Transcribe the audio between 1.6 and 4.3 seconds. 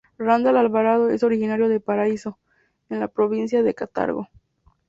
de Paraíso, en la provincia de Cartago.